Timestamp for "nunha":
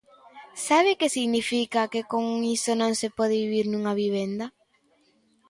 3.69-3.93